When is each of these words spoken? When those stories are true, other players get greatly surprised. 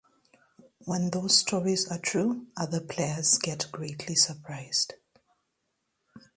When 0.85 1.11
those 1.11 1.37
stories 1.37 1.87
are 1.91 1.99
true, 1.99 2.47
other 2.57 2.79
players 2.79 3.37
get 3.37 3.67
greatly 3.71 4.15
surprised. 4.15 4.95